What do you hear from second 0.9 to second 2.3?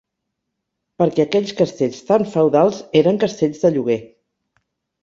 Perquè aquells castells tant